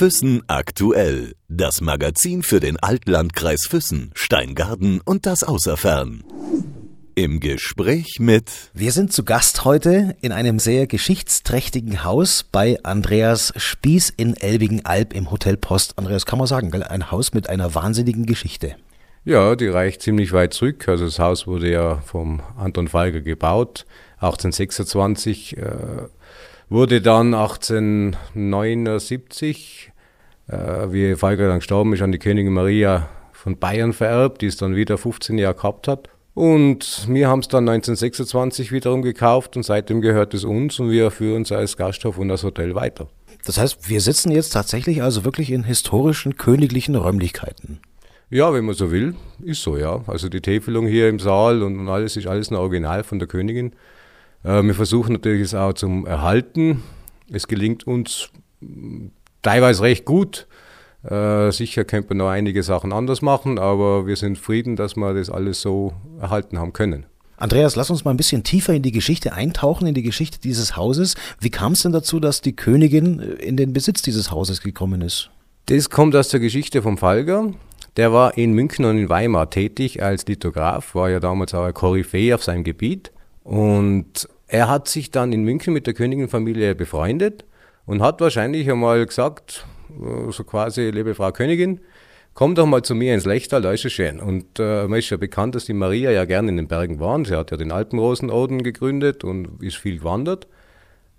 [0.00, 1.34] Füssen aktuell.
[1.48, 6.24] Das Magazin für den Altlandkreis Füssen, Steingarten und das Außerfern.
[7.14, 8.50] Im Gespräch mit.
[8.72, 15.12] Wir sind zu Gast heute in einem sehr geschichtsträchtigen Haus bei Andreas Spieß in Elbigen-Alb
[15.12, 15.98] im Hotel Post.
[15.98, 18.76] Andreas, kann man sagen, ein Haus mit einer wahnsinnigen Geschichte.
[19.26, 20.88] Ja, die reicht ziemlich weit zurück.
[20.88, 23.84] Also das Haus wurde ja vom Anton Falger gebaut,
[24.16, 25.58] 1826.
[25.58, 26.06] Äh,
[26.70, 29.89] wurde dann 1879,
[30.50, 34.56] äh, wie Falker dann gestorben ist, an die Königin Maria von Bayern vererbt, die es
[34.56, 36.08] dann wieder 15 Jahre gehabt hat.
[36.34, 41.10] Und wir haben es dann 1926 wiederum gekauft und seitdem gehört es uns und wir
[41.10, 43.08] führen es als Gasthof und als Hotel weiter.
[43.44, 47.80] Das heißt, wir sitzen jetzt tatsächlich also wirklich in historischen königlichen Räumlichkeiten.
[48.28, 50.04] Ja, wenn man so will, ist so, ja.
[50.06, 53.72] Also die Täfelung hier im Saal und alles ist alles ein Original von der Königin.
[54.44, 56.82] Äh, wir versuchen natürlich es auch zum Erhalten.
[57.28, 58.30] Es gelingt uns
[59.42, 60.46] teilweise recht gut.
[61.02, 65.14] Äh, sicher könnte man noch einige Sachen anders machen, aber wir sind zufrieden, dass wir
[65.14, 67.06] das alles so erhalten haben können.
[67.38, 70.76] Andreas, lass uns mal ein bisschen tiefer in die Geschichte eintauchen, in die Geschichte dieses
[70.76, 71.14] Hauses.
[71.40, 75.30] Wie kam es denn dazu, dass die Königin in den Besitz dieses Hauses gekommen ist?
[75.66, 77.54] Das kommt aus der Geschichte vom Falger.
[77.96, 81.72] Der war in München und in Weimar tätig als Lithograf, war ja damals auch ein
[81.72, 83.10] Koryphäe auf seinem Gebiet.
[83.42, 87.44] Und er hat sich dann in München mit der Königinfamilie befreundet
[87.90, 91.80] und hat wahrscheinlich einmal gesagt, äh, so quasi, liebe Frau Königin,
[92.34, 94.20] komm doch mal zu mir ins Lechtal, da ist es schön.
[94.20, 97.24] Und äh, man ist ja bekannt, dass die Maria ja gerne in den Bergen war.
[97.24, 100.46] Sie hat ja den Alpenrosenorden gegründet und ist viel gewandert.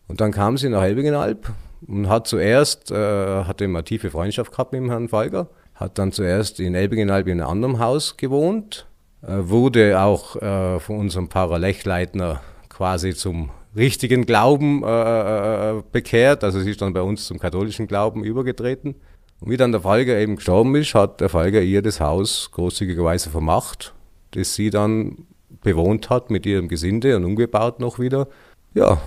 [0.08, 1.52] Und dann kam sie nach Helbingenalb
[1.86, 2.95] und hat zuerst, äh,
[3.44, 7.42] hatte eine tiefe Freundschaft gehabt mit dem Herrn Falger, hat dann zuerst in Elbingenalb in
[7.42, 8.88] einem anderen Haus gewohnt,
[9.23, 16.44] äh, wurde auch äh, von unserem Paralechleitner quasi zum richtigen Glauben äh, äh, bekehrt.
[16.44, 18.95] Also sie ist dann bei uns zum katholischen Glauben übergetreten.
[19.39, 23.30] Und wie dann der Falger eben gestorben ist, hat der Falger ihr das Haus großzügigerweise
[23.30, 23.94] vermacht,
[24.31, 25.26] das sie dann
[25.61, 28.27] bewohnt hat mit ihrem Gesinde und umgebaut noch wieder.
[28.73, 29.02] Ja.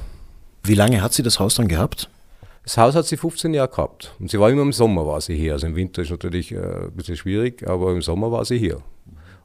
[0.63, 2.09] Wie lange hat sie das Haus dann gehabt?
[2.65, 4.15] Das Haus hat sie 15 Jahre gehabt.
[4.19, 5.53] Und sie war immer im Sommer war sie hier.
[5.53, 8.81] Also im Winter ist natürlich äh, ein bisschen schwierig, aber im Sommer war sie hier.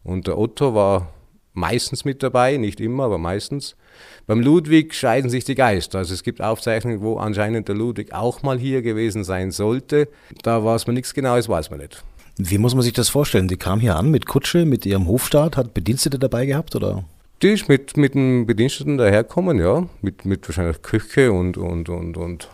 [0.04, 1.12] Und der Otto war
[1.54, 3.76] meistens mit dabei, nicht immer, aber meistens.
[4.28, 6.00] Beim Ludwig scheiden sich die Geister.
[6.00, 10.08] Also es gibt Aufzeichnungen, wo anscheinend der Ludwig auch mal hier gewesen sein sollte.
[10.44, 12.04] Da weiß man nichts Genaues, weiß man nicht.
[12.38, 13.48] Wie muss man sich das vorstellen?
[13.48, 17.04] Die kam hier an mit Kutsche, mit ihrem Hofstaat, hat Bedienstete dabei gehabt, oder?
[17.42, 19.88] Die ist mit, mit einem Bediensteten daherkommen, ja.
[20.02, 22.50] Mit, mit wahrscheinlich Küche und, und, und, und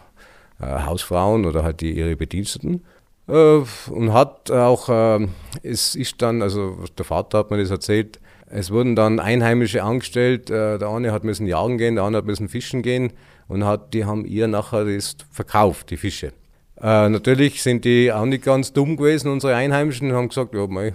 [0.59, 2.84] äh, Hausfrauen oder halt die, ihre Bediensteten.
[3.28, 5.28] Äh, und hat auch, äh,
[5.63, 10.50] es ist dann, also der Vater hat mir das erzählt, es wurden dann Einheimische angestellt,
[10.50, 13.13] äh, der eine hat müssen jagen gehen, der andere hat müssen fischen gehen
[13.47, 16.33] und hat, die haben ihr nachher das verkauft, die Fische.
[16.81, 20.94] Äh, natürlich sind die auch nicht ganz dumm gewesen, unsere Einheimischen, haben gesagt, ja, mei,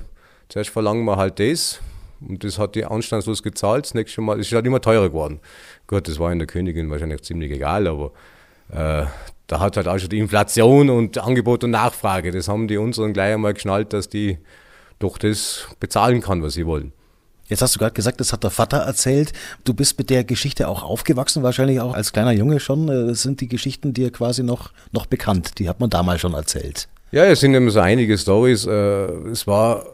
[0.48, 1.80] zuerst verlangen wir halt das.
[2.20, 3.86] Und das hat die anstandslos gezahlt.
[3.86, 5.40] Das nächste Mal, es ist halt immer teurer geworden.
[5.86, 8.12] Gut, das war in der Königin wahrscheinlich ziemlich egal, aber
[8.70, 9.06] äh,
[9.46, 12.30] da hat halt auch schon die Inflation und Angebot und Nachfrage.
[12.30, 14.38] Das haben die unseren gleich einmal geschnallt, dass die
[14.98, 16.92] doch das bezahlen kann, was sie wollen.
[17.50, 19.32] Jetzt hast du gerade gesagt, das hat der Vater erzählt.
[19.64, 22.88] Du bist mit der Geschichte auch aufgewachsen, wahrscheinlich auch als kleiner Junge schon.
[22.88, 25.58] Äh, das sind die Geschichten dir quasi noch, noch bekannt.
[25.58, 26.88] Die hat man damals schon erzählt.
[27.10, 28.66] Ja, es sind immer so einige Stories.
[28.66, 29.84] Äh, es war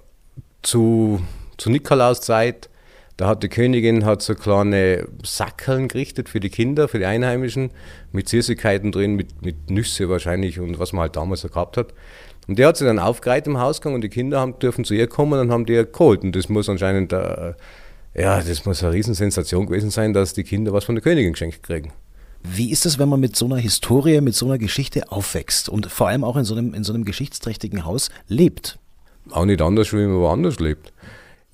[0.63, 1.23] zu,
[1.57, 2.69] zu Nikolaus Zeit.
[3.17, 7.71] Da hat die Königin hat so kleine Sackeln gerichtet für die Kinder, für die Einheimischen,
[8.13, 11.95] mit Süßigkeiten drin, mit, mit Nüsse wahrscheinlich und was man halt damals so gehabt hat.
[12.47, 15.09] Und der hat sie dann aufgereiht im Hausgang und die Kinder haben, dürfen zu ihr
[15.09, 16.23] kommen und haben die geholt.
[16.23, 17.55] Und das muss anscheinend, äh,
[18.15, 21.63] ja, das muss eine Riesensensation gewesen sein, dass die Kinder was von der Königin geschenkt
[21.63, 21.93] kriegen.
[22.43, 25.87] Wie ist es, wenn man mit so einer Historie, mit so einer Geschichte aufwächst und
[25.87, 28.79] vor allem auch in so einem, in so einem geschichtsträchtigen Haus lebt?
[29.31, 30.93] Auch nicht anders, wie man woanders lebt.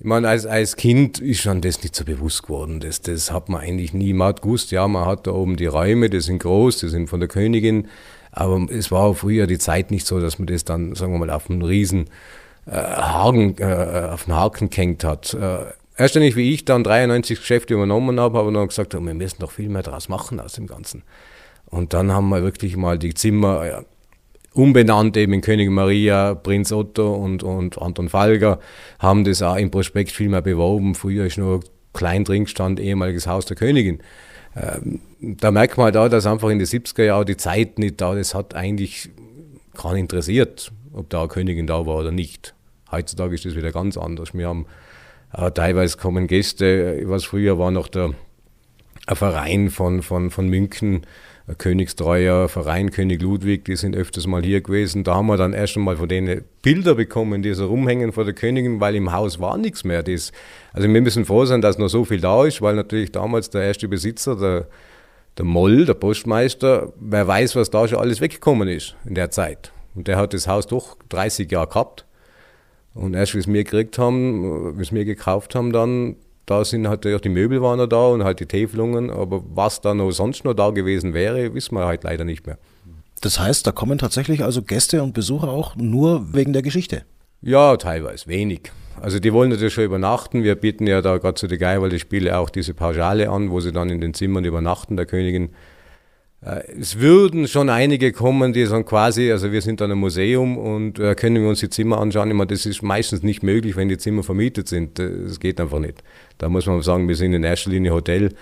[0.03, 2.81] Ich meine, als, als Kind ist schon das nicht so bewusst geworden.
[2.81, 4.13] Das, das hat man eigentlich nie.
[4.19, 7.21] Hat gewusst, ja, man hat da oben die Räume, die sind groß, die sind von
[7.21, 7.87] der Königin.
[8.29, 11.29] Aber es war früher die Zeit nicht so, dass man das dann, sagen wir mal,
[11.29, 12.09] auf einen riesen
[12.65, 15.35] äh, Haken, äh, auf den Haken gehängt hat.
[15.35, 18.95] Äh, erst wenn ich wie ich dann 93 Geschäfte übernommen habe, habe ich dann gesagt,
[18.95, 21.03] oh, wir müssen noch viel mehr draus machen aus dem Ganzen.
[21.67, 23.85] Und dann haben wir wirklich mal die Zimmer
[24.53, 28.59] umbenannt, eben in König Maria, Prinz Otto und, und Anton Falger,
[28.99, 30.95] haben das auch im Prospekt viel mehr beworben.
[30.95, 31.61] Früher ist nur
[31.93, 33.99] klein drin stand, ehemaliges Haus der Königin.
[34.55, 38.01] Ähm, da merkt man halt auch, dass einfach in den 70er Jahren die Zeit nicht
[38.01, 39.09] da, das hat eigentlich
[39.75, 42.53] keinen interessiert, ob da eine Königin da war oder nicht.
[42.91, 44.33] Heutzutage ist das wieder ganz anders.
[44.33, 44.67] Wir haben
[45.35, 48.13] äh, teilweise kommen Gäste, was früher war noch der
[49.07, 51.05] ein Verein von, von, von München,
[51.57, 55.03] königstreuer Verein, König Ludwig, die sind öfters mal hier gewesen.
[55.03, 58.33] Da haben wir dann erst einmal von denen Bilder bekommen, die so rumhängen vor der
[58.33, 60.03] Königin, weil im Haus war nichts mehr.
[60.03, 60.31] Das,
[60.71, 63.63] also wir müssen froh sein, dass noch so viel da ist, weil natürlich damals der
[63.63, 64.67] erste Besitzer, der,
[65.37, 69.73] der Moll, der Postmeister, wer weiß, was da schon alles weggekommen ist in der Zeit.
[69.95, 72.05] Und der hat das Haus doch 30 Jahre gehabt.
[72.93, 76.15] Und erst, wie es mir gekriegt haben, wie es mir gekauft haben, dann,
[76.45, 79.81] da sind halt auch die Möbel waren noch da und halt die Täfelungen, aber was
[79.81, 82.57] da noch sonst noch da gewesen wäre, wissen wir halt leider nicht mehr.
[83.21, 87.03] Das heißt, da kommen tatsächlich also Gäste und Besucher auch nur wegen der Geschichte?
[87.41, 88.71] Ja, teilweise, wenig.
[89.01, 90.43] Also die wollen natürlich schon übernachten.
[90.43, 93.71] Wir bieten ja da gerade zu der Geiwalde Spiele auch diese Pauschale an, wo sie
[93.71, 95.49] dann in den Zimmern übernachten der Königin.
[96.45, 100.57] Äh, es würden schon einige kommen, die sagen quasi, also wir sind dann ein Museum
[100.57, 102.29] und äh, können wir uns die Zimmer anschauen.
[102.29, 104.99] Ich meine, das ist meistens nicht möglich, wenn die Zimmer vermietet sind.
[104.99, 106.03] Das geht einfach nicht.
[106.37, 108.33] Da muss man sagen, wir sind in erster Linie Hotel,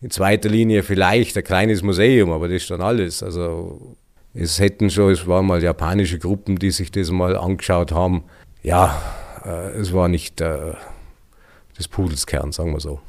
[0.00, 3.22] in zweiter Linie vielleicht ein kleines Museum, aber das ist dann alles.
[3.22, 3.96] Also
[4.34, 8.24] es hätten schon, es waren mal japanische Gruppen, die sich das mal angeschaut haben.
[8.62, 9.00] Ja,
[9.44, 10.72] äh, es war nicht äh,
[11.78, 13.00] des Pudels sagen wir so.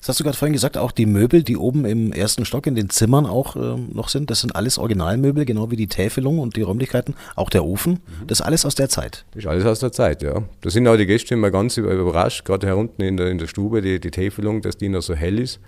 [0.00, 2.74] Das hast du gerade vorhin gesagt, auch die Möbel, die oben im ersten Stock in
[2.74, 6.56] den Zimmern auch äh, noch sind, das sind alles Originalmöbel, genau wie die Täfelung und
[6.56, 7.92] die Räumlichkeiten, auch der Ofen.
[7.92, 8.26] Mhm.
[8.26, 9.26] Das ist alles aus der Zeit.
[9.32, 10.42] Das ist alles aus der Zeit, ja.
[10.62, 13.46] Da sind auch die Gäste immer ganz überrascht, gerade hier unten in der, in der
[13.46, 15.60] Stube, die, die Täfelung, dass die noch so hell ist.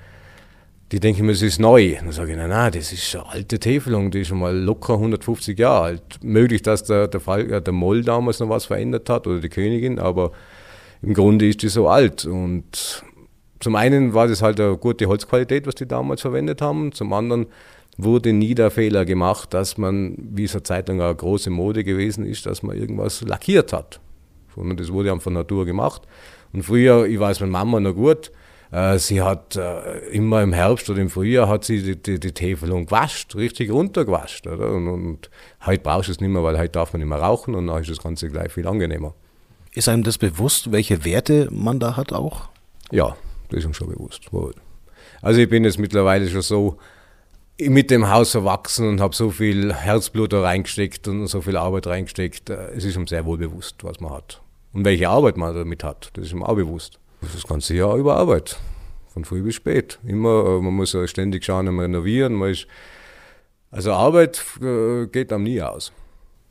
[0.93, 1.97] Die denken mir, es ist neu.
[1.97, 4.95] Dann sage ich, nein, nein, das ist eine alte Täfelung, die ist schon mal locker
[4.95, 6.03] 150 Jahre alt.
[6.23, 9.51] Möglich, dass der, der, Fall, äh, der Moll damals noch was verändert hat oder die
[9.51, 10.33] Königin, aber
[11.03, 12.25] im Grunde ist die so alt.
[12.25, 13.05] Und
[13.63, 16.91] zum einen war das halt eine gute Holzqualität, was die damals verwendet haben.
[16.91, 17.47] Zum anderen
[17.97, 21.85] wurde nie der Fehler gemacht, dass man, wie es eine Zeit lang eine große Mode
[21.85, 24.01] gewesen ist, dass man irgendwas lackiert hat.
[24.55, 26.03] Sondern das wurde einfach von Natur gemacht.
[26.53, 28.33] Und früher, ich weiß, meine Mama noch gut,
[28.73, 32.33] äh, sie hat äh, immer im Herbst oder im Frühjahr hat sie die, die, die
[32.33, 34.47] Täfelung gewascht, richtig runtergewascht.
[34.49, 34.73] Oder?
[34.73, 35.31] Und, und
[35.65, 37.81] heute brauchst du es nicht mehr, weil heute darf man nicht mehr rauchen und dann
[37.81, 39.15] ist das Ganze gleich viel angenehmer.
[39.73, 42.49] Ist einem das bewusst, welche Werte man da hat auch?
[42.91, 43.17] Ja,
[43.53, 44.31] das ist uns schon bewusst.
[45.21, 46.79] Also ich bin jetzt mittlerweile schon so
[47.61, 51.87] mit dem Haus erwachsen und habe so viel Herzblut da reingesteckt und so viel Arbeit
[51.87, 52.51] reingesteckt.
[52.51, 54.41] Äh, es ist ihm sehr wohl bewusst, was man hat.
[54.73, 56.99] Und welche Arbeit man damit hat, das ist ihm auch bewusst.
[57.21, 58.59] Das ganze Jahr über Arbeit.
[59.13, 59.99] Von früh bis spät.
[60.05, 62.33] Immer, äh, man muss ständig schauen und renovieren.
[62.35, 62.67] Man ist,
[63.71, 65.93] also Arbeit äh, geht einem nie aus,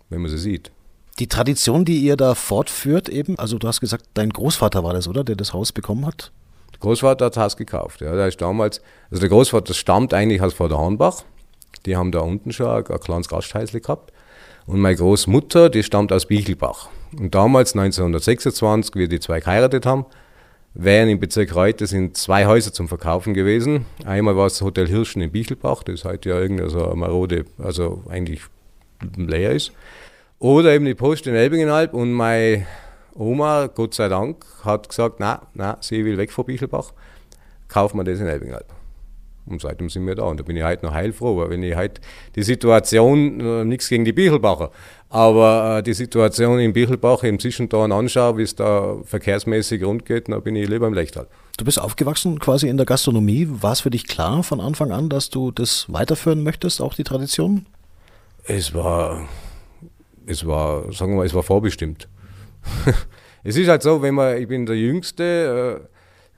[0.09, 0.71] wenn man sie sieht.
[1.19, 5.07] Die Tradition, die ihr da fortführt, eben, also du hast gesagt, dein Großvater war das,
[5.07, 6.31] oder, der das Haus bekommen hat?
[6.81, 8.01] Großvater hat das Haus gekauft.
[8.01, 8.15] Ja.
[8.15, 11.23] Der ist damals, also der Großvater stammt eigentlich aus Vorderhornbach.
[11.85, 14.11] Die haben da unten schon ein, ein kleines Gasthäusle gehabt.
[14.65, 16.89] Und meine Großmutter, die stammt aus Bichelbach.
[17.17, 20.05] Und damals, 1926, wie die zwei geheiratet haben,
[20.73, 23.85] wären im Bezirk Reute sind zwei Häuser zum Verkaufen gewesen.
[24.05, 27.45] Einmal war es das Hotel Hirschen in Bichelbach, das heute ja irgendwie so eine marode,
[27.57, 28.41] also eigentlich
[29.17, 29.71] leer ist.
[30.39, 32.65] Oder eben die Post in Elbingenalb und mein
[33.15, 36.93] Oma, Gott sei Dank, hat gesagt, nein, nein, sie will weg von Bichelbach,
[37.67, 38.65] kaufen wir das in Elbingalb.
[39.45, 40.23] Und seitdem sind wir da.
[40.23, 41.99] Und da bin ich heute noch heilfroh, weil wenn ich heute
[42.35, 44.71] die Situation, äh, nichts gegen die Bichelbacher,
[45.09, 50.29] aber äh, die Situation in Bichelbach im Zwischenton anschaue, wie es da verkehrsmäßig rund geht,
[50.29, 51.27] dann bin ich lieber im Lechtal.
[51.57, 53.47] Du bist aufgewachsen quasi in der Gastronomie.
[53.49, 57.03] War es für dich klar von Anfang an, dass du das weiterführen möchtest, auch die
[57.03, 57.65] Tradition?
[58.45, 59.27] Es war,
[60.25, 62.07] es war, sagen wir mal, es war vorbestimmt.
[63.43, 65.87] es ist halt so, wenn man, ich bin der Jüngste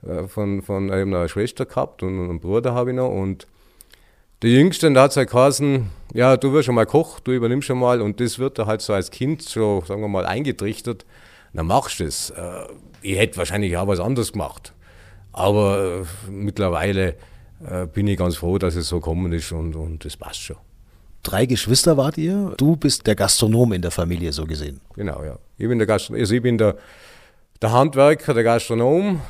[0.04, 3.46] äh, äh von, von einer Schwester gehabt und einen Bruder habe ich noch und
[4.42, 7.66] der Jüngste, da hat es halt geheißen, ja, du wirst schon mal Koch, du übernimmst
[7.66, 11.06] schon mal und das wird da halt so als Kind so, sagen wir mal, eingetrichtert,
[11.54, 12.30] dann machst du es.
[12.30, 12.66] Äh,
[13.00, 14.74] ich hätte wahrscheinlich auch was anderes gemacht.
[15.32, 17.16] Aber äh, mittlerweile
[17.66, 20.56] äh, bin ich ganz froh, dass es so gekommen ist und, und das passt schon.
[21.22, 22.52] Drei Geschwister wart ihr.
[22.58, 24.80] Du bist der Gastronom in der Familie, so gesehen.
[24.94, 25.38] Genau, ja.
[25.56, 26.76] Ich bin der, Gastronom, also ich bin der,
[27.62, 29.20] der Handwerker, der Gastronom.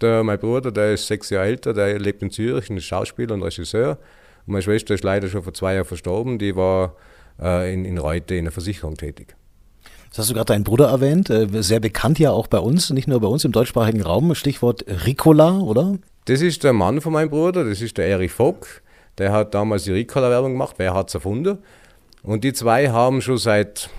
[0.00, 3.42] Der, mein Bruder, der ist sechs Jahre älter, der lebt in Zürich, ist Schauspieler und
[3.42, 3.98] Regisseur.
[4.46, 6.96] Und meine Schwester ist leider schon vor zwei Jahren verstorben, die war
[7.40, 9.36] äh, in, in Reute in der Versicherung tätig.
[10.10, 13.08] Das hast du gerade deinen Bruder erwähnt, äh, sehr bekannt ja auch bei uns, nicht
[13.08, 14.34] nur bei uns im deutschsprachigen Raum.
[14.34, 15.98] Stichwort Ricola, oder?
[16.26, 18.82] Das ist der Mann von meinem Bruder, das ist der Erich Vogt.
[19.18, 21.58] Der hat damals die Ricola-Werbung gemacht, wer hat es erfunden?
[22.22, 23.90] Und die zwei haben schon seit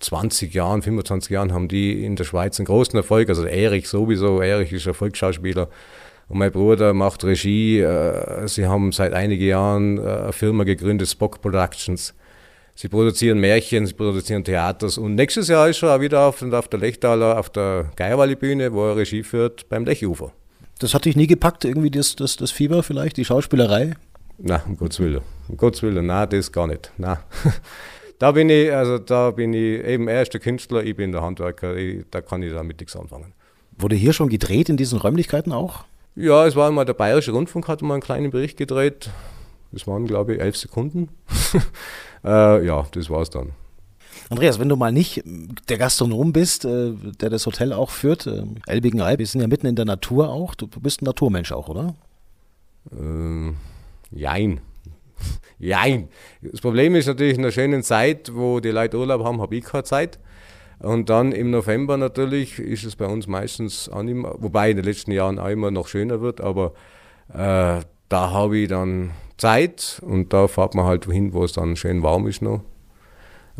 [0.00, 3.28] 20 Jahren, 25 Jahren haben die in der Schweiz einen großen Erfolg.
[3.28, 5.68] Also Erich sowieso, Erich ist Erfolgsschauspieler.
[6.28, 7.80] Und mein Bruder macht Regie.
[7.80, 12.14] Äh, sie haben seit einigen Jahren äh, eine Firma gegründet, Spock Productions.
[12.74, 14.96] Sie produzieren Märchen, sie produzieren Theaters.
[14.96, 18.88] Und nächstes Jahr ist er auch wieder auf, auf der Lechtaler, auf der Geierwalli-Bühne, wo
[18.88, 20.32] er Regie führt beim Lechufer.
[20.78, 23.96] Das hat dich nie gepackt, irgendwie das, das, das Fieber vielleicht, die Schauspielerei?
[24.38, 25.20] Nein, um Gottes Willen.
[25.48, 26.90] Um Gottes Willen, nein, das gar nicht.
[26.96, 27.18] Nein.
[28.20, 31.22] Da bin ich, also da bin ich eben er ist der Künstler, ich bin der
[31.22, 33.32] Handwerker, ich, da kann ich damit nichts anfangen.
[33.78, 35.84] Wurde hier schon gedreht in diesen Räumlichkeiten auch?
[36.16, 39.08] Ja, es war einmal der Bayerische Rundfunk, hatte mal einen kleinen Bericht gedreht.
[39.72, 41.08] Das waren, glaube ich, elf Sekunden.
[42.24, 43.52] äh, ja, das war's dann.
[44.28, 45.22] Andreas, wenn du mal nicht
[45.70, 49.66] der Gastronom bist, äh, der das Hotel auch führt, äh, Elbigenalb, wir sind ja mitten
[49.66, 50.54] in der Natur auch.
[50.54, 51.94] Du bist ein Naturmensch auch, oder?
[52.92, 53.56] Ähm,
[54.10, 54.60] jein.
[55.60, 56.08] Jein.
[56.40, 59.64] Das Problem ist natürlich in der schönen Zeit, wo die Leute Urlaub haben, habe ich
[59.64, 60.18] keine Zeit.
[60.78, 64.86] Und dann im November natürlich ist es bei uns meistens auch mehr, wobei in den
[64.86, 66.72] letzten Jahren auch immer noch schöner wird, aber
[67.28, 71.76] äh, da habe ich dann Zeit und da fährt man halt hin, wo es dann
[71.76, 72.62] schön warm ist noch.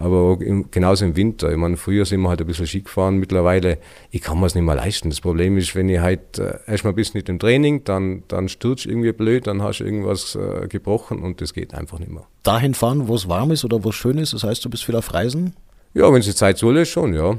[0.00, 1.50] Aber genauso im Winter.
[1.50, 3.19] Ich meine, früher sind wir halt ein bisschen Ski gefahren.
[3.19, 3.76] Mittlerweile,
[4.11, 5.11] ich kann mir es nicht mehr leisten.
[5.11, 8.87] Das Problem ist, wenn ich halt äh, erstmal bist mit dem Training, dann, dann stürzt
[8.87, 12.26] irgendwie blöd, dann hast du irgendwas äh, gebrochen und das geht einfach nicht mehr.
[12.45, 14.85] Dahin fahren, wo es warm ist oder wo es schön ist, das heißt, du bist
[14.85, 15.52] viel auf Reisen?
[15.92, 17.37] Ja, wenn es die Zeit soll, ist schon, ja.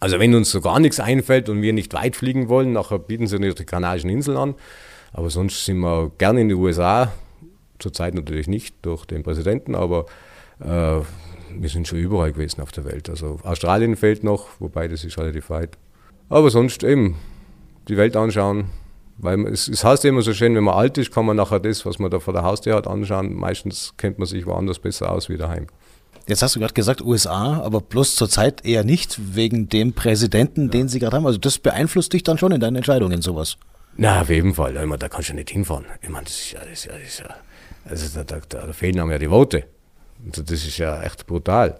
[0.00, 3.28] Also wenn uns so gar nichts einfällt und wir nicht weit fliegen wollen, nachher bieten
[3.28, 4.54] sie die Kanarischen Inseln an.
[5.12, 7.12] Aber sonst sind wir gerne in den USA.
[7.78, 10.06] Zurzeit natürlich nicht durch den Präsidenten, aber
[10.60, 11.00] äh,
[11.62, 13.08] wir sind schon überall gewesen auf der Welt.
[13.08, 15.76] Also Australien fehlt noch, wobei das ist relativ weit.
[16.28, 17.16] Aber sonst eben
[17.88, 18.70] die Welt anschauen.
[19.18, 21.86] Weil es, es heißt immer so schön, wenn man alt ist, kann man nachher das,
[21.86, 23.34] was man da vor der Haustür hat, anschauen.
[23.34, 25.68] Meistens kennt man sich woanders besser aus wie daheim.
[26.28, 30.70] Jetzt hast du gerade gesagt USA, aber bloß zurzeit eher nicht wegen dem Präsidenten, ja.
[30.70, 31.26] den sie gerade haben.
[31.26, 33.56] Also das beeinflusst dich dann schon in deinen Entscheidungen, sowas.
[33.96, 34.76] Na, auf jeden Fall.
[34.76, 35.86] Ich meine, da kannst du nicht hinfahren.
[36.02, 37.34] Ich meine, das ist ja, das ist ja, das ist ja
[37.88, 39.64] also da, da, da fehlen einem ja die Worte.
[40.24, 41.78] Also das ist ja echt brutal.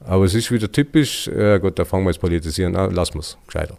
[0.00, 3.20] Aber es ist wieder typisch, äh, gut, da fangen wir jetzt politisieren, ah, lassen wir
[3.20, 3.78] es gescheiter.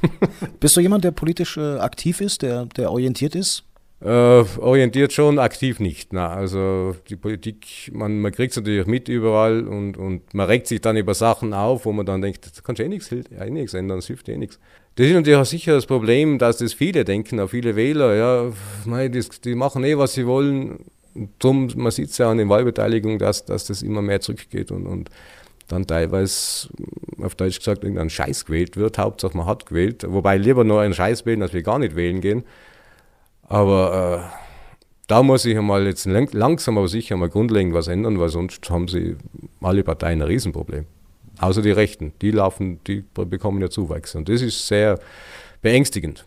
[0.60, 3.64] Bist du jemand, der politisch äh, aktiv ist, der, der orientiert ist?
[4.02, 6.12] Äh, orientiert schon, aktiv nicht.
[6.12, 10.66] Na, also die Politik, man, man kriegt es natürlich mit überall und, und man regt
[10.66, 13.50] sich dann über Sachen auf, wo man dann denkt, da kannst du eh nichts, eh
[13.50, 14.58] nichts ändern, das hilft eh nichts.
[14.96, 18.52] Das ist natürlich auch sicher das Problem, dass das viele denken, auch viele Wähler, ja,
[18.86, 20.78] mei, die, die machen eh, was sie wollen,
[21.38, 24.86] drum, man sieht es ja an den Wahlbeteiligungen, dass, dass das immer mehr zurückgeht und,
[24.86, 25.10] und
[25.68, 26.68] dann teilweise,
[27.22, 28.98] auf Deutsch gesagt, irgendein Scheiß gewählt wird.
[28.98, 30.04] Hauptsache man hat gewählt.
[30.08, 32.44] Wobei lieber nur einen Scheiß wählen, als wir gar nicht wählen gehen.
[33.42, 34.40] Aber äh,
[35.06, 38.88] da muss sich einmal jetzt langsam aber sicher mal grundlegend was ändern, weil sonst haben
[38.88, 39.16] sie
[39.60, 40.86] alle Parteien ein Riesenproblem.
[41.38, 44.14] Außer die Rechten, die laufen, die bekommen ja Zuwachs.
[44.14, 44.98] Und das ist sehr
[45.62, 46.24] beängstigend.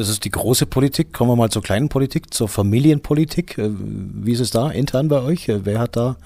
[0.00, 1.12] Das ist die große Politik.
[1.12, 3.58] Kommen wir mal zur kleinen Politik, zur Familienpolitik.
[3.58, 5.46] Äh, wie ist es da intern bei euch?
[5.50, 6.16] Äh, wer hat da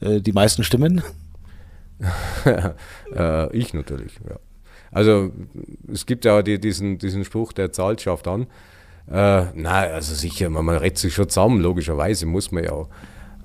[0.00, 1.02] äh, die meisten Stimmen?
[3.52, 4.36] ich natürlich, ja.
[4.92, 5.32] Also
[5.90, 8.42] es gibt ja die, diesen, diesen Spruch, der zahlt schafft an.
[9.10, 12.90] Äh, nein, also sicher, man, man rettet sich schon zusammen, logischerweise muss man ja auch.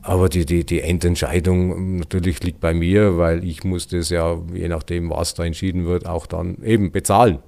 [0.01, 4.67] Aber die, die, die Endentscheidung natürlich liegt bei mir, weil ich muss das ja, je
[4.67, 7.39] nachdem, was da entschieden wird, auch dann eben bezahlen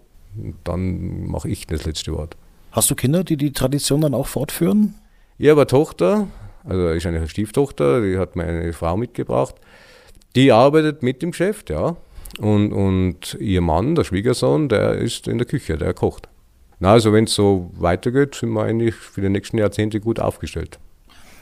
[0.63, 2.37] dann mache ich das letzte Wort.
[2.71, 4.95] Hast du Kinder, die die Tradition dann auch fortführen?
[5.37, 6.27] Ich habe eine Tochter,
[6.63, 9.55] also ist eine Stieftochter, die hat meine Frau mitgebracht.
[10.35, 11.97] Die arbeitet mit im Geschäft, ja.
[12.39, 16.29] Und, und ihr Mann, der Schwiegersohn, der ist in der Küche, der kocht.
[16.79, 20.79] Na, also wenn es so weitergeht, sind wir eigentlich für die nächsten Jahrzehnte gut aufgestellt.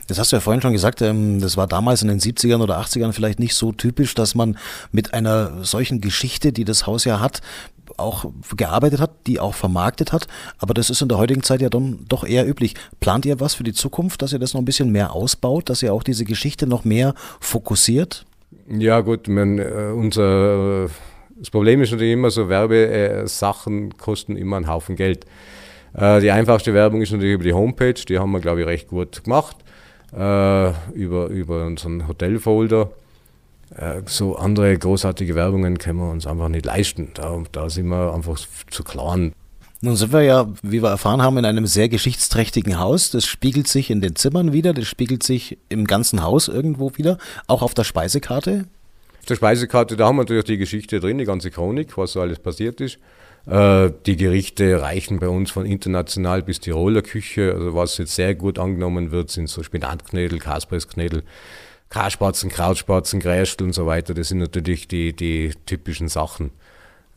[0.07, 2.79] Das hast du ja vorhin schon gesagt, ähm, das war damals in den 70ern oder
[2.79, 4.57] 80ern vielleicht nicht so typisch, dass man
[4.91, 7.41] mit einer solchen Geschichte, die das Haus ja hat,
[7.97, 10.27] auch gearbeitet hat, die auch vermarktet hat.
[10.57, 12.75] Aber das ist in der heutigen Zeit ja dann doch eher üblich.
[12.99, 15.83] Plant ihr was für die Zukunft, dass ihr das noch ein bisschen mehr ausbaut, dass
[15.83, 18.25] ihr auch diese Geschichte noch mehr fokussiert?
[18.67, 20.89] Ja, gut, man, äh, unser,
[21.37, 25.25] das Problem ist natürlich immer so, Werbesachen kosten immer einen Haufen Geld.
[25.93, 28.87] Äh, die einfachste Werbung ist natürlich über die Homepage, die haben wir, glaube ich, recht
[28.89, 29.57] gut gemacht.
[30.11, 32.89] Äh, über, über unseren Hotelfolder.
[33.75, 37.11] Äh, so andere großartige Werbungen können wir uns einfach nicht leisten.
[37.13, 39.33] Da, da sind wir einfach zu klein.
[39.81, 43.11] Nun sind wir ja, wie wir erfahren haben, in einem sehr geschichtsträchtigen Haus.
[43.11, 47.17] Das spiegelt sich in den Zimmern wieder, das spiegelt sich im ganzen Haus irgendwo wieder,
[47.47, 48.65] auch auf der Speisekarte.
[49.19, 52.21] Auf der Speisekarte, da haben wir natürlich die Geschichte drin, die ganze Chronik, was so
[52.21, 52.99] alles passiert ist.
[53.45, 57.53] Äh, die Gerichte reichen bei uns von international bis Tiroler Küche.
[57.53, 61.23] Also was jetzt sehr gut angenommen wird, sind so Spinatknödel, Kaspressknödel,
[61.89, 64.13] Karspatzen, Krautspatzen, Grästel und so weiter.
[64.13, 66.51] Das sind natürlich die, die typischen Sachen.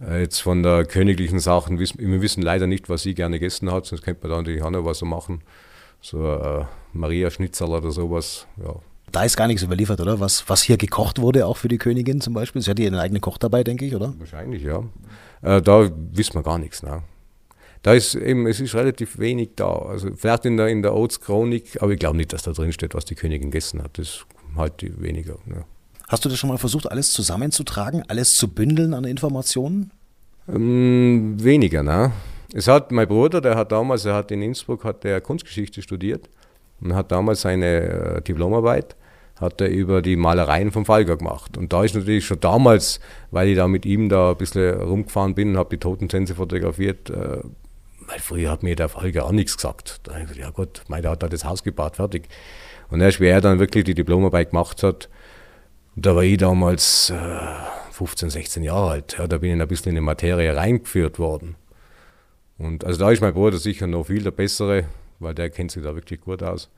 [0.01, 3.87] Äh, jetzt von der königlichen Sachen, wir wissen leider nicht, was sie gerne gegessen hat,
[3.87, 5.43] sonst könnte man da natürlich auch noch was so machen.
[6.01, 8.75] So äh, Maria Schnitzel oder sowas, ja.
[9.13, 10.21] Da ist gar nichts überliefert, oder?
[10.21, 12.63] Was, was hier gekocht wurde, auch für die Königin zum Beispiel.
[12.63, 14.15] Sie hat hier einen eigenen Koch dabei, denke ich, oder?
[14.19, 14.83] Wahrscheinlich, ja.
[15.43, 16.83] Äh, da wissen wir gar nichts.
[16.83, 17.03] Ne?
[17.83, 19.73] da ist eben, es ist relativ wenig da.
[19.73, 22.73] Also vielleicht in der, in der Oats Chronik, aber ich glaube nicht, dass da drin
[22.73, 23.99] steht, was die Königin gegessen hat.
[23.99, 24.25] Das
[24.57, 25.37] halt weniger.
[25.47, 25.65] Ja.
[26.09, 29.91] Hast du das schon mal versucht, alles zusammenzutragen, alles zu bündeln an Informationen?
[30.49, 32.13] Ähm, weniger, ne?
[32.53, 36.29] Es hat mein Bruder, der hat damals, er hat in Innsbruck hat der Kunstgeschichte studiert
[36.81, 38.97] und hat damals seine äh, Diplomarbeit
[39.41, 41.57] hat er über die Malereien vom Falker gemacht.
[41.57, 45.35] Und da ist natürlich schon damals, weil ich da mit ihm da ein bisschen rumgefahren
[45.35, 47.39] bin und habe die Totentänze fotografiert, äh,
[48.07, 50.01] weil früher hat mir der Falker auch nichts gesagt.
[50.05, 52.29] Da habe ich gesagt, ja Gott, mein, der hat da das Haus gebaut, fertig.
[52.93, 55.09] Und erst wie er dann wirklich die Diplomarbeit gemacht hat,
[55.97, 57.39] da war ich damals äh,
[57.91, 59.17] 15, 16 Jahre alt.
[59.19, 61.57] Ja, da bin ich ein bisschen in die Materie reingeführt worden.
[62.59, 64.85] Und also da ist mein Bruder sicher noch viel der Bessere,
[65.21, 66.69] weil der kennt sich da wirklich gut aus.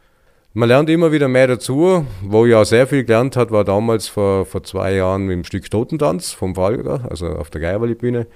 [0.53, 2.07] Man lernt immer wieder mehr dazu.
[2.23, 5.69] Wo ich auch sehr viel gelernt hat, war damals vor, vor zwei Jahren dem Stück
[5.69, 8.29] Totentanz vom Falger, also auf der Geierwalli-Bühne,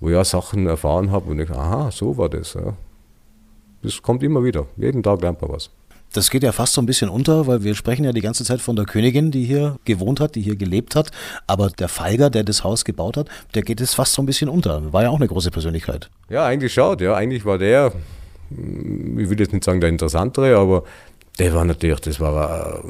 [0.00, 2.54] wo ich auch Sachen erfahren habe und ich, aha, so war das.
[2.54, 2.74] Ja.
[3.84, 4.66] Das kommt immer wieder.
[4.76, 5.70] Jeden Tag lernt man was.
[6.12, 8.60] Das geht ja fast so ein bisschen unter, weil wir sprechen ja die ganze Zeit
[8.60, 11.10] von der Königin, die hier gewohnt hat, die hier gelebt hat.
[11.46, 14.48] Aber der Feiger, der das Haus gebaut hat, der geht es fast so ein bisschen
[14.48, 14.92] unter.
[14.92, 16.10] War ja auch eine große Persönlichkeit.
[16.28, 17.14] Ja, eigentlich schaut, ja.
[17.14, 17.92] Eigentlich war der,
[18.50, 20.82] ich will jetzt nicht sagen der interessantere, aber
[21.38, 22.82] der war natürlich, das war,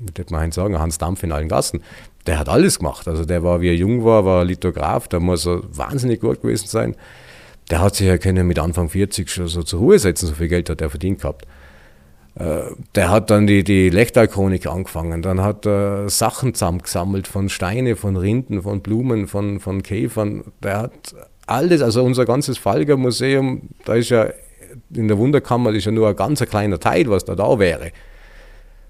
[0.00, 1.80] wie würde man sagen, Hans Dampf in allen Gassen.
[2.26, 3.06] Der hat alles gemacht.
[3.06, 6.66] Also der war, wie er jung war, war Lithograf, da muss er wahnsinnig gut gewesen
[6.66, 6.96] sein.
[7.70, 10.48] Der hat sich ja können mit Anfang 40 schon so zur Ruhe setzen, so viel
[10.48, 11.46] Geld hat er verdient gehabt.
[12.36, 12.62] Äh,
[12.94, 18.16] der hat dann die, die Lechtal-Chronik angefangen, dann hat er Sachen zusammengesammelt von Steine, von
[18.16, 20.44] Rinden, von Blumen, von, von Käfern.
[20.62, 21.14] Der hat
[21.46, 24.28] alles, also unser ganzes Falger Museum, da ist ja
[24.92, 27.92] in der Wunderkammer ist ja nur ein ganz kleiner Teil, was da da wäre.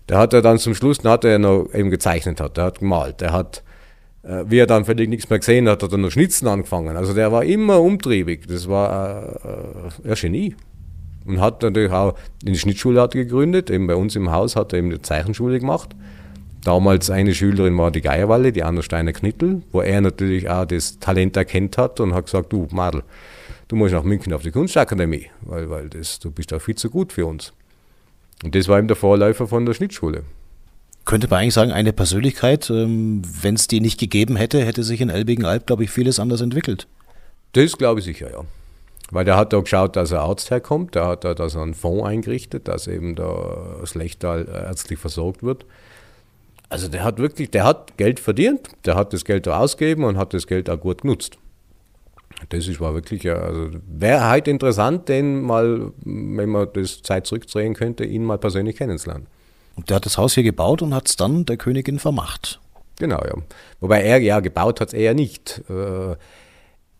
[0.08, 2.80] Der hat er dann zum Schluss, dann hat er noch eben gezeichnet hat, der hat
[2.80, 3.62] gemalt, der hat,
[4.22, 6.96] äh, wie er dann völlig nichts mehr gesehen hat, hat er noch Schnitzen angefangen.
[6.96, 9.36] Also der war immer umtriebig, das war
[10.04, 10.56] äh, ein Genie.
[11.26, 14.80] Und hat natürlich auch die Schnittschule hat gegründet, eben bei uns im Haus hat er
[14.80, 15.94] eben die Zeichenschule gemacht.
[16.64, 20.98] Damals eine Schülerin war die Geierwalle, die Anna Steiner Knittel, wo er natürlich auch das
[20.98, 23.02] Talent erkennt hat und hat gesagt, du Madel,
[23.68, 26.88] du musst nach München auf die Kunstakademie, weil, weil das, du bist auch viel zu
[26.88, 27.52] gut für uns.
[28.42, 30.24] Und das war eben der Vorläufer von der Schnittschule.
[31.04, 35.02] Könnte man eigentlich sagen, eine Persönlichkeit, ähm, wenn es die nicht gegeben hätte, hätte sich
[35.02, 36.86] in Elbigen-Alb, glaube ich, vieles anders entwickelt.
[37.52, 38.44] Das glaube ich sicher, ja.
[39.10, 42.04] Weil der hat da geschaut, dass er Arzt herkommt, der hat da so einen Fonds
[42.04, 45.66] eingerichtet, dass eben da das Lechtal ärztlich versorgt wird.
[46.70, 50.16] Also der hat wirklich, der hat Geld verdient, der hat das Geld da ausgegeben und
[50.16, 51.38] hat das Geld auch gut genutzt.
[52.48, 57.74] Das ist, war wirklich, also wäre halt interessant, den mal, wenn man das Zeit zurückdrehen
[57.74, 59.26] könnte, ihn mal persönlich kennenzulernen.
[59.76, 62.60] Und der hat das Haus hier gebaut und hat es dann der Königin vermacht.
[62.98, 63.34] Genau, ja.
[63.80, 65.62] Wobei er ja gebaut hat es eher nicht.
[65.68, 66.16] Äh,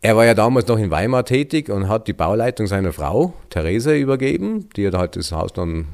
[0.05, 3.97] er war ja damals noch in Weimar tätig und hat die Bauleitung seiner Frau, Therese,
[3.97, 5.87] übergeben, die er halt das Haus dann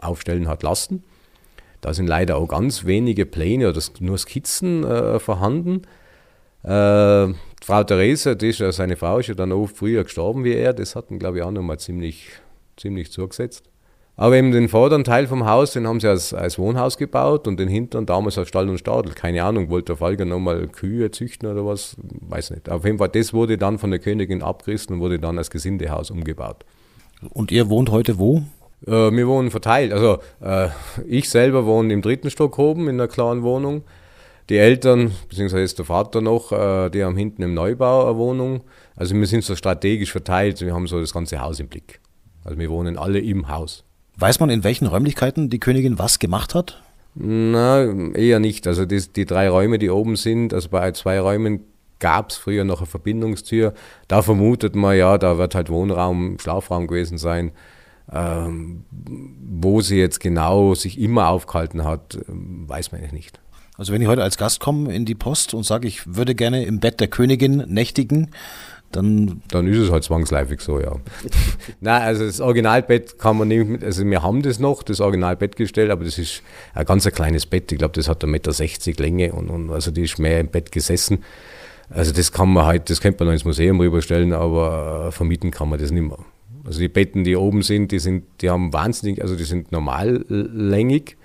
[0.00, 1.02] aufstellen hat lassen.
[1.80, 5.82] Da sind leider auch ganz wenige Pläne oder nur Skizzen äh, vorhanden.
[6.62, 10.54] Äh, Frau Therese, die ist ja, seine Frau ist ja dann auch früher gestorben wie
[10.54, 12.28] er, das hat ihn, glaube ich, auch nochmal ziemlich,
[12.76, 13.64] ziemlich zugesetzt.
[14.18, 17.60] Aber eben den vorderen Teil vom Haus, den haben sie als, als Wohnhaus gebaut und
[17.60, 19.12] den hinteren damals als Stall und Stadel.
[19.12, 22.70] Keine Ahnung, wollte der Falker nochmal Kühe züchten oder was, weiß nicht.
[22.70, 26.10] Auf jeden Fall, das wurde dann von der Königin abgerissen und wurde dann als Gesindehaus
[26.10, 26.64] umgebaut.
[27.30, 28.42] Und ihr wohnt heute wo?
[28.86, 29.92] Äh, wir wohnen verteilt.
[29.92, 30.68] Also äh,
[31.06, 33.82] ich selber wohne im dritten Stock oben in einer kleinen Wohnung.
[34.48, 38.62] Die Eltern, beziehungsweise der Vater noch, äh, die haben hinten im Neubau eine Wohnung.
[38.94, 42.00] Also wir sind so strategisch verteilt, wir haben so das ganze Haus im Blick.
[42.44, 43.84] Also wir wohnen alle im Haus.
[44.16, 46.82] Weiß man, in welchen Räumlichkeiten die Königin was gemacht hat?
[47.14, 48.66] Na, eher nicht.
[48.66, 51.60] Also die, die drei Räume, die oben sind, also bei zwei Räumen
[51.98, 53.72] gab es früher noch eine Verbindungstür.
[54.08, 57.52] Da vermutet man ja, da wird halt Wohnraum, Schlafraum gewesen sein.
[58.12, 63.40] Ähm, wo sie jetzt genau sich immer aufgehalten hat, weiß man eigentlich nicht.
[63.76, 66.64] Also wenn ich heute als Gast komme in die Post und sage, ich würde gerne
[66.64, 68.30] im Bett der Königin nächtigen,
[68.92, 69.42] dann.
[69.48, 70.96] Dann ist es halt zwangsläufig so, ja.
[71.80, 75.90] Nein, also das Originalbett kann man nicht also wir haben das noch, das Originalbett gestellt,
[75.90, 76.42] aber das ist
[76.74, 77.72] ein ganz ein kleines Bett.
[77.72, 80.72] Ich glaube, das hat 1,60 Meter Länge und, und also die ist mehr im Bett
[80.72, 81.24] gesessen.
[81.90, 85.68] Also das kann man halt, das könnte man noch ins Museum rüberstellen, aber vermieten kann
[85.68, 86.18] man das nicht mehr.
[86.64, 91.16] Also die Betten, die oben sind, die sind, die haben wahnsinnig, also die sind normallängig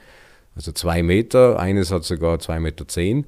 [0.56, 3.26] also zwei Meter, eines hat sogar zwei Meter zehn.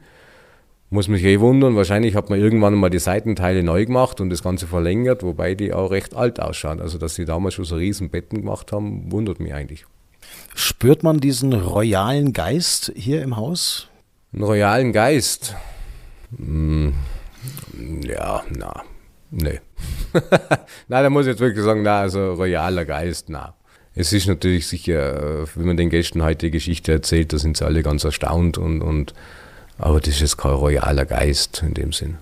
[0.93, 4.43] Muss mich eh wundern, wahrscheinlich hat man irgendwann mal die Seitenteile neu gemacht und das
[4.43, 6.79] Ganze verlängert, wobei die auch recht alt ausschauen.
[6.79, 9.87] Also dass sie damals schon so riesen Betten gemacht haben, wundert mich eigentlich.
[10.53, 13.87] Spürt man diesen royalen Geist hier im Haus?
[14.33, 15.55] Einen royalen Geist?
[16.37, 16.93] Hm,
[18.07, 18.83] ja, na,
[19.31, 19.61] nee.
[20.89, 23.55] nein, da muss ich jetzt wirklich sagen, na, also royaler Geist, na.
[23.95, 27.65] Es ist natürlich sicher, wenn man den Gästen heute die Geschichte erzählt, da sind sie
[27.65, 29.15] alle ganz erstaunt und, und
[29.77, 32.17] aber das ist jetzt kein royaler Geist in dem Sinn.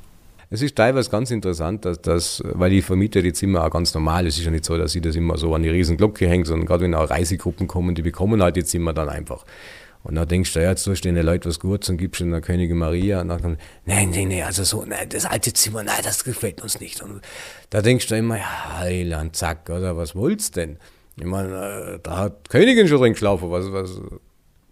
[0.54, 4.28] Es ist teilweise ganz interessant, dass, dass weil ich vermiete die Zimmer auch ganz normal.
[4.28, 6.46] Es ist ja nicht so, dass ich das immer so an die riesen Glocke hängt,
[6.46, 9.46] sondern gerade wenn auch Reisegruppen kommen, die bekommen halt die Zimmer dann einfach.
[10.04, 12.32] Und dann denkst du, ja, jetzt tust du den Leuten was Gutes und gibst ihnen
[12.32, 13.22] der Königin Maria.
[13.22, 16.62] Und dann, kommt, nein, nein, nein, also so, nein, das alte Zimmer, nein, das gefällt
[16.62, 17.02] uns nicht.
[17.02, 17.22] Und
[17.70, 20.78] da denkst du immer, ja, Heiland, zack, oder was wollt's denn?
[21.18, 24.02] Ich meine, äh, da hat Königin schon drin geschlafen, was, was.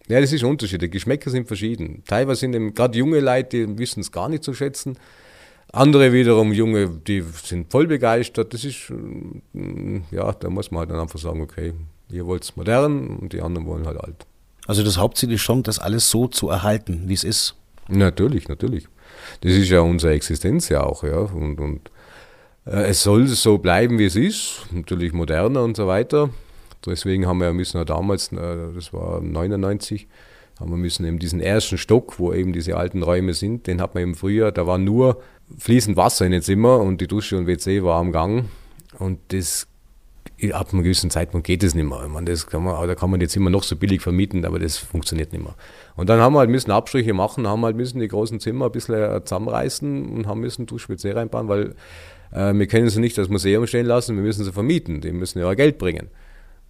[0.09, 0.81] Ja, das ist ein Unterschied.
[0.81, 2.03] Die Geschmäcker sind verschieden.
[2.07, 4.97] Teilweise sind eben gerade junge Leute, die wissen es gar nicht zu schätzen.
[5.71, 8.53] Andere wiederum, junge, die sind voll begeistert.
[8.53, 11.73] Das ist, mm, ja, da muss man halt dann einfach sagen, okay,
[12.11, 14.25] ihr wollt es modern und die anderen wollen halt alt.
[14.65, 17.55] Also das Hauptziel ist schon, das alles so zu erhalten, wie es ist.
[17.87, 18.87] Natürlich, natürlich.
[19.41, 21.17] Das ist ja unsere Existenz ja auch, ja.
[21.17, 21.91] Und, und
[22.65, 26.31] äh, es soll so bleiben, wie es ist, natürlich moderner und so weiter.
[26.85, 30.07] Deswegen haben wir ja müssen ja damals, äh, das war 99,
[30.59, 33.95] haben wir müssen eben diesen ersten Stock, wo eben diese alten Räume sind, den hat
[33.95, 35.21] man eben früher, da war nur
[35.57, 38.45] fließend Wasser in den Zimmer und die Dusche und WC war am Gang.
[38.97, 39.67] Und das
[40.53, 42.07] ab einem gewissen Zeitpunkt geht es nicht mehr.
[42.07, 44.77] Meine, das kann man, da kann man jetzt immer noch so billig vermieten, aber das
[44.77, 45.55] funktioniert nicht mehr.
[45.95, 48.71] Und dann haben wir halt müssen Abstriche machen, haben halt müssen die großen Zimmer ein
[48.71, 51.75] bisschen zusammenreißen und haben müssen Duschwitze reinbauen, weil
[52.31, 55.39] äh, wir können sie nicht das Museum stehen lassen, wir müssen sie vermieten, die müssen
[55.39, 56.09] ja Geld bringen.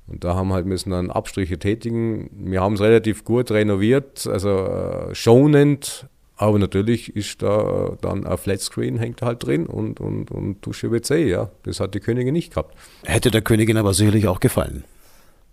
[0.09, 2.29] Und da haben wir halt müssen dann Abstriche tätigen.
[2.33, 8.37] Wir haben es relativ gut renoviert, also äh, schonend aber natürlich ist da dann ein
[8.37, 11.49] Flatscreen hängt halt drin und, und, und Dusche WC, ja.
[11.63, 12.77] Das hat die Königin nicht gehabt.
[13.03, 14.85] Hätte der Königin aber sicherlich auch gefallen.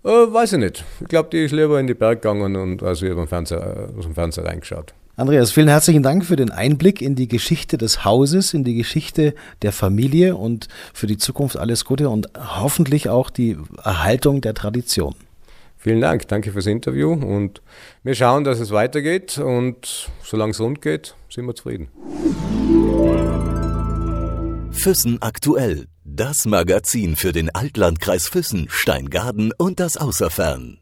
[0.04, 0.84] Äh, weiß ich nicht.
[1.00, 4.14] Ich glaube, die ist lieber in die Berg gegangen und also über Fernseher, aus dem
[4.14, 4.94] Fernseher reingeschaut.
[5.18, 9.34] Andreas, vielen herzlichen Dank für den Einblick in die Geschichte des Hauses, in die Geschichte
[9.62, 15.14] der Familie und für die Zukunft alles Gute und hoffentlich auch die Erhaltung der Tradition.
[15.78, 17.62] Vielen Dank, danke fürs Interview und
[18.02, 21.88] wir schauen, dass es weitergeht und solange es rund geht, sind wir zufrieden.
[24.70, 30.78] Füssen aktuell, das Magazin für den Altlandkreis Füssen, Steingaden und das Außerfern.